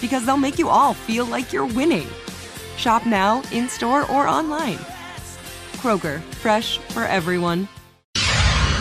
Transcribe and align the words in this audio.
because 0.00 0.24
they'll 0.24 0.36
make 0.36 0.58
you 0.58 0.68
all 0.68 0.94
feel 0.94 1.24
like 1.26 1.52
you're 1.52 1.66
winning. 1.66 2.08
Shop 2.76 3.06
now, 3.06 3.42
in 3.52 3.68
store, 3.68 4.02
or 4.10 4.28
online. 4.28 4.78
Kroger, 5.76 6.20
fresh 6.34 6.78
for 6.78 7.04
everyone. 7.04 7.68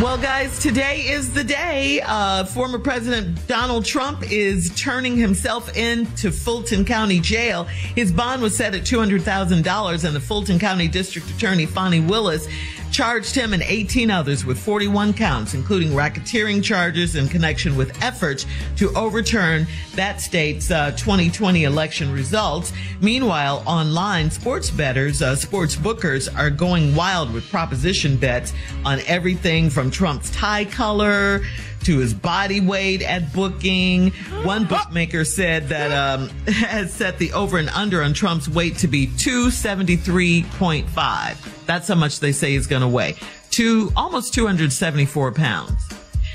Well, 0.01 0.17
guys, 0.17 0.59
today 0.59 1.07
is 1.07 1.31
the 1.31 1.43
day. 1.45 2.01
Uh, 2.05 2.43
former 2.43 2.77
President 2.77 3.47
Donald 3.47 3.85
Trump 3.85 4.29
is 4.29 4.69
turning 4.75 5.15
himself 5.15 5.73
into 5.77 6.31
Fulton 6.31 6.83
County 6.83 7.21
Jail. 7.21 7.63
His 7.63 8.11
bond 8.11 8.41
was 8.41 8.57
set 8.57 8.75
at 8.75 8.81
$200,000, 8.81 10.03
and 10.03 10.15
the 10.15 10.19
Fulton 10.19 10.59
County 10.59 10.89
District 10.89 11.29
Attorney, 11.29 11.65
Fani 11.65 12.01
Willis, 12.01 12.45
charged 12.91 13.35
him 13.35 13.53
and 13.53 13.63
18 13.63 14.09
others 14.09 14.45
with 14.45 14.57
41 14.59 15.13
counts, 15.13 15.53
including 15.53 15.89
racketeering 15.91 16.63
charges 16.63 17.15
in 17.15 17.27
connection 17.27 17.75
with 17.75 18.01
efforts 18.03 18.45
to 18.77 18.93
overturn 18.95 19.67
that 19.95 20.21
state's 20.21 20.71
uh, 20.71 20.91
2020 20.91 21.63
election 21.63 22.11
results. 22.11 22.71
Meanwhile, 23.01 23.63
online 23.65 24.31
sports 24.31 24.69
bettors, 24.69 25.21
uh, 25.21 25.35
sports 25.35 25.75
bookers 25.75 26.33
are 26.37 26.49
going 26.49 26.95
wild 26.95 27.33
with 27.33 27.49
proposition 27.49 28.17
bets 28.17 28.53
on 28.83 28.99
everything 29.07 29.69
from 29.69 29.91
Trump's 29.91 30.29
tie 30.31 30.65
color 30.65 31.41
to 31.85 31.99
his 31.99 32.13
body 32.13 32.59
weight 32.59 33.01
at 33.01 33.31
booking. 33.33 34.11
One 34.43 34.65
bookmaker 34.67 35.23
said 35.25 35.69
that 35.69 35.91
um, 35.91 36.29
has 36.47 36.93
set 36.93 37.17
the 37.17 37.33
over 37.33 37.57
and 37.57 37.69
under 37.69 38.03
on 38.03 38.13
Trump's 38.13 38.47
weight 38.49 38.77
to 38.77 38.87
be 38.87 39.07
273.5. 39.07 41.65
That's 41.65 41.87
how 41.87 41.95
much 41.95 42.19
they 42.19 42.31
say 42.31 42.51
he's 42.51 42.67
going 42.67 42.81
to 42.81 42.87
weigh. 42.87 43.15
To 43.51 43.91
almost 43.95 44.33
274 44.33 45.31
pounds. 45.31 45.71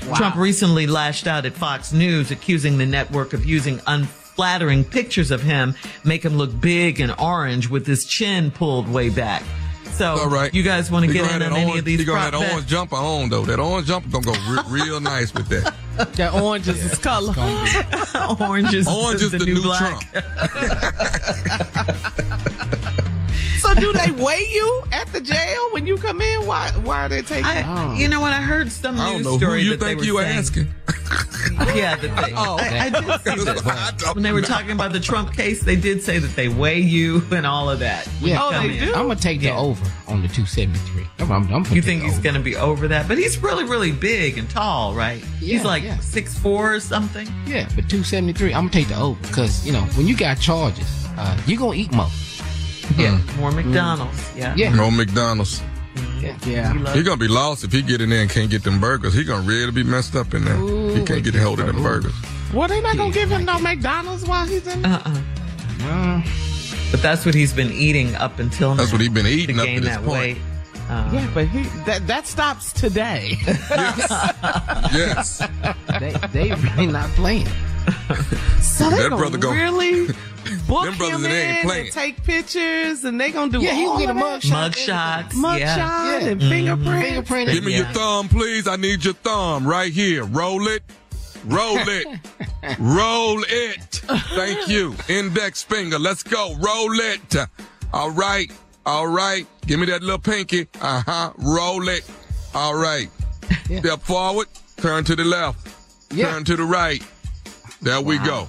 Wow. 0.07 0.15
Trump 0.15 0.35
recently 0.35 0.87
lashed 0.87 1.27
out 1.27 1.45
at 1.45 1.53
Fox 1.53 1.93
News, 1.93 2.31
accusing 2.31 2.79
the 2.79 2.85
network 2.85 3.33
of 3.33 3.45
using 3.45 3.79
unflattering 3.85 4.83
pictures 4.83 5.29
of 5.29 5.43
him, 5.43 5.75
make 6.03 6.25
him 6.25 6.37
look 6.37 6.59
big 6.59 6.99
and 6.99 7.13
orange 7.19 7.69
with 7.69 7.85
his 7.85 8.05
chin 8.05 8.49
pulled 8.49 8.91
way 8.91 9.09
back. 9.09 9.43
So, 9.93 10.15
All 10.17 10.29
right. 10.29 10.51
you 10.53 10.63
guys 10.63 10.89
want 10.89 11.05
to 11.05 11.13
get 11.13 11.29
in 11.31 11.41
on 11.43 11.53
any 11.53 11.65
orange, 11.65 11.79
of 11.79 11.85
these? 11.85 11.99
He 11.99 12.05
gonna 12.05 12.19
have 12.21 12.31
that 12.33 12.51
orange 12.53 12.67
jumper 12.67 12.95
on 12.95 13.29
though. 13.29 13.45
That 13.45 13.59
orange 13.59 13.87
jumper 13.87 14.09
gonna 14.09 14.25
go 14.25 14.33
re- 14.49 14.63
real 14.83 14.99
nice 14.99 15.33
with 15.33 15.47
that. 15.49 15.73
That 16.15 16.33
orange 16.33 16.67
is 16.67 16.81
his 16.81 16.97
color. 16.97 17.33
orange 18.39 18.73
is, 18.73 18.87
Orange 18.87 19.21
is 19.21 19.31
the, 19.31 19.37
the 19.39 19.45
new, 19.45 19.55
new 19.55 19.61
black. 19.61 20.01
So 23.59 23.75
do 23.75 23.93
they 23.93 24.09
weigh 24.11 24.47
you 24.51 24.83
at 24.91 25.07
the 25.13 25.21
jail 25.21 25.69
when 25.71 25.85
you 25.85 25.95
come 25.95 26.19
in? 26.19 26.45
Why 26.47 26.71
why 26.83 27.05
are 27.05 27.09
they 27.09 27.21
taking 27.21 27.45
I, 27.45 27.95
You 27.95 28.07
know 28.07 28.19
what? 28.19 28.33
I 28.33 28.41
heard 28.41 28.71
some 28.71 28.99
I 28.99 29.05
don't 29.05 29.17
news 29.17 29.25
know 29.25 29.31
who 29.33 29.37
story 29.37 29.61
you 29.61 29.77
that 29.77 29.85
think 29.85 29.99
they 29.99 30.05
you 30.07 30.15
were 30.15 30.21
were 30.21 30.25
saying, 30.25 30.39
asking. 30.39 30.73
Yeah, 31.75 31.95
that 31.95 32.25
they, 32.25 32.33
Oh, 32.35 32.57
I, 32.59 32.85
I 32.85 32.89
did 32.89 33.03
see 33.37 33.43
that. 33.45 34.03
I 34.05 34.13
When 34.13 34.23
they 34.23 34.31
were 34.33 34.41
talking 34.41 34.71
about 34.71 34.91
the 34.93 34.99
Trump 34.99 35.33
case, 35.33 35.63
they 35.63 35.75
did 35.75 36.01
say 36.03 36.19
that 36.19 36.35
they 36.35 36.49
weigh 36.49 36.79
you 36.79 37.23
and 37.31 37.45
all 37.45 37.69
of 37.69 37.79
that. 37.79 38.07
Yeah. 38.21 38.39
Oh, 38.41 38.51
they 38.51 38.77
in. 38.77 38.85
do? 38.85 38.93
I'm 38.93 39.07
gonna 39.07 39.15
take 39.15 39.41
Yeah. 39.41 39.51
the 39.55 39.57
over 39.59 39.85
on 40.07 40.21
the 40.21 40.27
273. 40.27 41.05
I'm, 41.19 41.31
I'm, 41.31 41.53
I'm 41.53 41.73
You 41.73 41.81
think 41.81 42.03
he's 42.03 42.19
going 42.19 42.33
to 42.35 42.41
be 42.41 42.55
over 42.55 42.87
that? 42.89 43.07
But 43.07 43.17
he's 43.17 43.37
really, 43.37 43.63
really 43.63 43.91
big 43.91 44.37
and 44.37 44.49
tall, 44.49 44.93
right? 44.93 45.21
Yeah, 45.39 45.57
he's 45.57 45.63
like 45.63 45.83
yeah. 45.83 45.97
six 45.99 46.37
four 46.37 46.73
or 46.73 46.79
something. 46.79 47.27
Yeah, 47.45 47.65
but 47.75 47.89
273. 47.89 48.53
I'm 48.53 48.61
gonna 48.63 48.69
take 48.71 48.87
the 48.89 48.97
over 48.97 49.19
because 49.27 49.65
you 49.65 49.71
know 49.71 49.81
when 49.95 50.07
you 50.07 50.15
got 50.17 50.39
charges, 50.39 50.87
uh, 51.17 51.37
you 51.47 51.55
are 51.57 51.59
gonna 51.59 51.75
eat 51.77 51.91
more. 51.93 52.07
Yeah, 52.97 53.21
more 53.37 53.51
McDonald's. 53.51 54.35
Yeah, 54.35 54.53
Yeah, 54.55 54.73
No 54.75 54.91
McDonald's. 54.91 55.61
Yeah. 56.19 56.37
Yeah. 56.45 56.93
He 56.93 57.03
gonna 57.03 57.17
be 57.17 57.27
lost 57.27 57.63
if 57.63 57.71
he 57.71 57.81
get 57.81 58.01
in 58.01 58.09
there 58.09 58.21
and 58.21 58.29
can't 58.29 58.49
get 58.49 58.63
them 58.63 58.79
burgers. 58.79 59.13
He 59.13 59.23
gonna 59.23 59.47
really 59.47 59.71
be 59.71 59.83
messed 59.83 60.15
up 60.15 60.33
in 60.33 60.45
there. 60.45 60.57
he 60.95 61.03
can't 61.03 61.23
get 61.23 61.35
a 61.35 61.39
hold 61.41 61.59
of 61.59 61.67
them 61.67 61.81
burgers. 61.83 62.13
Well, 62.53 62.67
they 62.67 62.81
not 62.81 62.97
gonna 62.97 63.13
give 63.13 63.29
him 63.29 63.45
no 63.45 63.59
McDonald's 63.59 64.25
while 64.25 64.45
he's 64.45 64.65
in. 64.67 64.85
Uh-uh. 64.85 65.21
Uh, 65.83 66.21
But 66.91 67.01
that's 67.01 67.25
what 67.25 67.33
he's 67.33 67.53
been 67.53 67.71
eating 67.71 68.13
up 68.15 68.39
until 68.39 68.71
now. 68.71 68.75
That's 68.77 68.91
what 68.91 69.01
he's 69.01 69.09
been 69.09 69.25
eating 69.27 69.55
to 69.57 69.63
up 69.63 69.67
to 69.69 69.79
this 69.79 69.89
that 69.89 70.03
point. 70.03 70.19
weight. 70.19 70.37
Uh, 70.89 71.09
Yeah, 71.13 71.29
but 71.33 71.47
he 71.47 71.63
that 71.85 72.05
that 72.07 72.27
stops 72.27 72.73
today. 72.73 73.37
Yes. 74.93 75.41
they 75.99 76.11
they 76.33 76.53
really 76.53 76.87
not 76.87 77.09
playing. 77.11 77.47
so 78.61 78.89
they 78.89 78.97
That 78.97 79.09
gonna 79.09 79.17
brother 79.17 79.37
really 79.39 80.13
book 80.71 80.85
Them 80.85 80.97
brothers 80.97 81.15
him 81.17 81.21
that 81.23 81.31
ain't 81.31 81.57
in 81.59 81.65
playing. 81.65 81.85
and 81.87 81.93
take 81.93 82.23
pictures, 82.23 83.03
and 83.03 83.19
they 83.19 83.31
gonna 83.31 83.51
do 83.51 83.59
Yeah, 83.61 83.75
he 83.75 83.85
all 83.85 83.93
gonna 83.99 84.05
get 84.05 84.15
a 84.15 84.19
of 84.35 84.41
that? 84.41 84.41
mugshot. 84.41 84.51
mug 84.51 84.75
shots. 84.75 85.35
mugshot 85.35 85.59
yeah. 85.59 86.19
Yeah. 86.19 86.27
and 86.29 86.41
fingerprint. 86.41 87.03
Fingerprint. 87.05 87.51
Give 87.51 87.63
me 87.63 87.75
your 87.75 87.85
thumb, 87.87 88.29
please. 88.29 88.67
I 88.67 88.77
need 88.77 89.03
your 89.03 89.13
thumb 89.15 89.67
right 89.67 89.91
here. 89.91 90.23
Roll 90.25 90.67
it. 90.67 90.83
Roll 91.45 91.77
it. 91.97 92.07
Roll 92.79 93.43
it. 93.49 93.81
Thank 94.35 94.67
you. 94.69 94.95
Index 95.09 95.61
finger. 95.63 95.99
Let's 95.99 96.23
go. 96.23 96.55
Roll 96.59 96.91
it. 96.99 97.35
All 97.93 98.11
right. 98.11 98.49
All 98.85 99.07
right. 99.07 99.45
Give 99.67 99.79
me 99.79 99.85
that 99.87 100.01
little 100.01 100.19
pinky. 100.19 100.67
Uh 100.79 101.03
huh. 101.05 101.33
Roll 101.37 101.87
it. 101.89 102.09
All 102.55 102.75
right. 102.75 103.09
Yeah. 103.69 103.79
Step 103.81 104.01
forward. 104.01 104.47
Turn 104.77 105.03
to 105.03 105.15
the 105.15 105.23
left. 105.25 105.67
Yeah. 106.13 106.31
Turn 106.31 106.43
to 106.45 106.55
the 106.55 106.63
right. 106.63 107.03
There 107.81 107.99
we 108.01 108.17
go. 108.19 108.47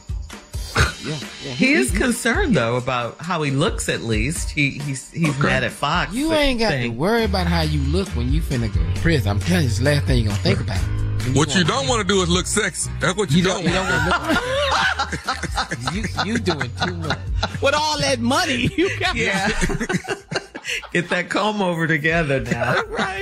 Yeah, 1.04 1.18
yeah. 1.44 1.50
He 1.52 1.72
is 1.72 1.90
concerned 1.90 2.54
though 2.56 2.76
about 2.76 3.18
how 3.18 3.42
he 3.42 3.50
looks. 3.50 3.88
At 3.88 4.02
least 4.02 4.50
he 4.50 4.70
he's 4.78 5.10
he's 5.10 5.30
Okay. 5.30 5.42
mad 5.42 5.64
at 5.64 5.72
Fox. 5.72 6.12
You 6.14 6.32
ain't 6.32 6.60
got 6.60 6.70
to 6.70 6.88
worry 6.88 7.24
about 7.24 7.46
how 7.46 7.62
you 7.62 7.80
look 7.90 8.08
when 8.10 8.32
you 8.32 8.40
finna 8.40 8.72
go 8.72 8.80
to 8.94 9.00
prison. 9.00 9.30
I'm 9.30 9.40
telling 9.40 9.64
you, 9.64 9.68
it's 9.68 9.78
the 9.78 9.84
last 9.84 10.06
thing 10.06 10.18
you 10.18 10.24
gonna 10.28 10.36
think 10.38 10.60
about. 10.60 10.78
When 10.78 11.34
What 11.34 11.54
you 11.54 11.64
don't 11.64 11.86
want 11.88 12.06
to 12.06 12.08
do 12.14 12.20
is 12.22 12.28
look 12.28 12.46
sexy. 12.46 12.90
That's 13.00 13.16
what 13.16 13.30
you, 13.30 13.38
You 13.38 13.42
don't. 13.44 13.64
don't 13.64 13.72
You 13.72 13.72
don't 13.72 13.88
want 13.90 14.38
to 14.38 14.48
look. 15.88 15.92
you 16.26 16.32
you 16.32 16.38
doing 16.38 16.70
too 16.84 16.94
much. 16.94 17.18
With 17.60 17.74
all 17.74 17.98
that 17.98 18.18
money, 18.20 18.70
you 18.76 18.98
got 18.98 19.14
Yeah. 19.16 19.48
Get 20.92 21.08
that 21.10 21.28
comb 21.28 21.60
over 21.60 21.86
together 21.88 22.38
now. 22.40 22.80
right. 22.84 23.20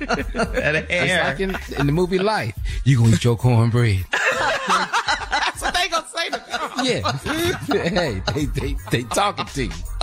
that 0.00 0.86
It's 0.90 0.90
hair. 0.90 1.24
like 1.24 1.40
in, 1.40 1.56
in 1.78 1.86
the 1.86 1.92
movie 1.92 2.18
Life. 2.18 2.54
You 2.84 2.98
gonna 2.98 3.14
eat 3.14 3.24
your 3.24 3.36
cornbread? 3.36 4.04
Yeah. 6.82 7.12
hey, 7.68 8.22
they 8.34 8.44
they 8.46 8.76
they 8.90 9.02
talking 9.04 9.46
to 9.46 9.64
you. 9.66 9.70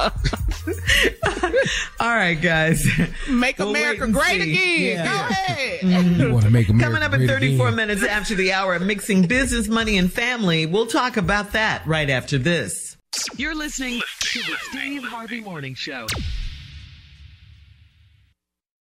All 2.00 2.16
right, 2.16 2.36
guys. 2.42 2.86
Make 3.30 3.58
We'll 3.60 3.70
America 3.70 4.08
great 4.08 4.42
see. 4.42 4.92
again. 4.92 5.06
Yeah. 5.06 5.12
Go 5.12 5.28
ahead. 5.34 5.80
Mm-hmm. 5.82 6.22
You 6.22 6.32
want 6.34 6.46
to 6.46 6.52
make 6.52 6.70
America 6.70 6.86
Coming 6.96 7.04
up 7.04 7.14
at 7.14 7.18
great 7.18 7.30
34 7.30 7.68
again. 7.68 7.76
minutes 7.76 8.04
after 8.04 8.36
the 8.36 8.54
hour, 8.54 8.80
mixing 8.80 9.28
business, 9.28 9.68
money, 9.68 9.98
and 9.98 10.12
family. 10.12 10.66
We'll 10.66 10.88
talk 10.88 11.18
about 11.18 11.52
that 11.54 11.86
right 11.86 12.10
after 12.10 12.38
this. 12.38 12.98
You're 13.36 13.56
listening 13.56 14.02
to 14.20 14.40
the 14.40 14.56
Steve 14.70 15.04
Harvey 15.04 15.42
Morning 15.42 15.74
Show. 15.74 16.06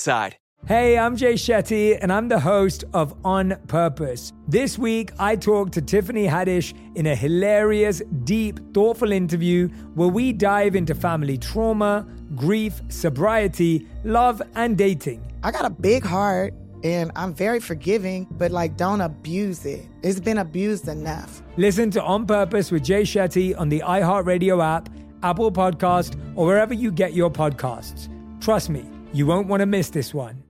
Side. 0.00 0.36
Hey, 0.66 0.98
I'm 0.98 1.16
Jay 1.16 1.34
Shetty, 1.34 1.98
and 2.00 2.12
I'm 2.12 2.28
the 2.28 2.38
host 2.38 2.84
of 2.92 3.14
On 3.24 3.56
Purpose. 3.66 4.32
This 4.46 4.78
week, 4.78 5.10
I 5.18 5.34
talked 5.34 5.72
to 5.72 5.82
Tiffany 5.82 6.26
Haddish 6.26 6.74
in 6.96 7.06
a 7.06 7.14
hilarious, 7.14 8.02
deep, 8.24 8.60
thoughtful 8.74 9.10
interview 9.10 9.68
where 9.94 10.08
we 10.08 10.32
dive 10.32 10.76
into 10.76 10.94
family 10.94 11.38
trauma, 11.38 12.06
grief, 12.36 12.82
sobriety, 12.88 13.86
love, 14.04 14.42
and 14.54 14.76
dating. 14.76 15.24
I 15.42 15.50
got 15.50 15.64
a 15.64 15.70
big 15.70 16.04
heart 16.04 16.52
and 16.84 17.10
I'm 17.16 17.34
very 17.34 17.58
forgiving, 17.58 18.26
but 18.32 18.50
like 18.50 18.76
don't 18.76 19.00
abuse 19.00 19.64
it. 19.64 19.86
It's 20.02 20.20
been 20.20 20.38
abused 20.38 20.88
enough. 20.88 21.42
Listen 21.56 21.90
to 21.92 22.02
On 22.02 22.26
Purpose 22.26 22.70
with 22.70 22.84
Jay 22.84 23.02
Shetty 23.02 23.58
on 23.58 23.70
the 23.70 23.80
iHeartRadio 23.80 24.62
app, 24.62 24.88
Apple 25.22 25.50
Podcast, 25.50 26.20
or 26.36 26.46
wherever 26.46 26.74
you 26.74 26.90
get 26.90 27.14
your 27.14 27.30
podcasts. 27.30 28.08
Trust 28.40 28.70
me, 28.70 28.84
you 29.12 29.26
won't 29.26 29.48
want 29.48 29.60
to 29.60 29.66
miss 29.66 29.90
this 29.90 30.14
one. 30.14 30.42